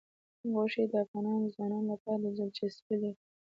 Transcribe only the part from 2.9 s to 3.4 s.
لري.